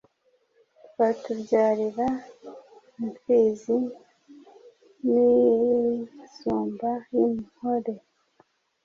Batubyarira 0.97 2.07
Impfizi 3.03 3.77
n’Insumba, 5.05 6.89
yinkore 7.15 7.93